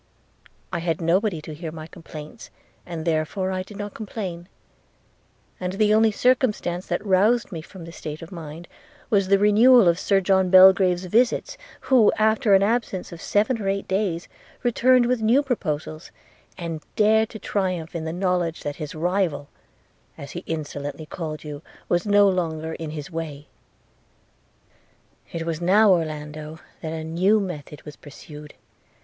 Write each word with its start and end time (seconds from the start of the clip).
I 0.73 0.79
had 0.79 0.99
nobody 0.99 1.43
to 1.43 1.53
hear 1.53 1.71
my 1.71 1.85
complaints, 1.85 2.49
and 2.87 3.05
therefore 3.05 3.51
I 3.51 3.61
did 3.61 3.77
not 3.77 3.93
complain; 3.93 4.47
and 5.59 5.73
the 5.73 5.93
only 5.93 6.09
circumstance 6.09 6.87
that 6.87 7.05
roused 7.05 7.51
me 7.51 7.61
from 7.61 7.85
this 7.85 7.97
state 7.97 8.23
of 8.23 8.31
mind, 8.31 8.67
was 9.11 9.27
the 9.27 9.37
renewal 9.37 9.87
of 9.87 9.99
Sir 9.99 10.19
John 10.19 10.49
Belgrave's 10.49 11.05
visits, 11.05 11.55
who, 11.81 12.11
after 12.17 12.55
an 12.55 12.63
absence 12.63 13.11
of 13.11 13.21
seven 13.21 13.61
or 13.61 13.69
eight 13.69 13.87
days, 13.87 14.27
returned 14.63 15.05
with 15.05 15.21
new 15.21 15.43
proposals, 15.43 16.09
and 16.57 16.81
dared 16.95 17.29
to 17.29 17.37
triumph 17.37 17.95
in 17.95 18.03
the 18.03 18.11
knowledge 18.11 18.63
that 18.63 18.77
his 18.77 18.95
rival, 18.95 19.49
as 20.17 20.31
he 20.31 20.39
insolently 20.47 21.05
called 21.05 21.43
you, 21.43 21.61
was 21.87 22.07
no 22.07 22.27
longer 22.27 22.73
in 22.73 22.89
his 22.89 23.11
way. 23.11 23.45
'It 25.31 25.43
was 25.45 25.61
now, 25.61 25.91
Orlando, 25.91 26.57
that 26.81 26.91
a 26.91 27.03
new 27.03 27.39
method 27.39 27.83
was 27.83 27.95
pursued. 27.95 28.55